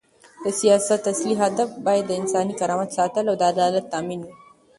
[0.43, 4.35] د سیاست اصلي هدف باید د انساني کرامت ساتل او د عدالت تامین وي.